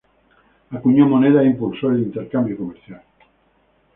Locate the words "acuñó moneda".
0.75-1.43